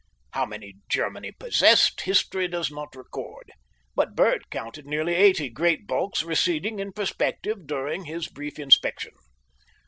How 0.31 0.47
many 0.47 0.77
Germany 0.89 1.31
possessed 1.31 2.01
history 2.01 2.47
does 2.47 2.71
not 2.71 2.95
record, 2.95 3.51
but 3.95 4.15
Bert 4.15 4.49
counted 4.49 4.87
nearly 4.87 5.13
eighty 5.13 5.47
great 5.47 5.85
bulks 5.85 6.23
receding 6.23 6.79
in 6.79 6.91
perspective 6.91 7.67
during 7.67 8.05
his 8.05 8.27
brief 8.27 8.57
inspection. 8.57 9.13